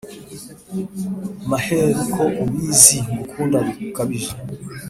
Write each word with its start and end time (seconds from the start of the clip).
Maheru 1.49 2.01
ko 2.13 2.23
ubizi 2.43 2.97
Ngukunda 3.11 3.57
bikabije 3.65 4.33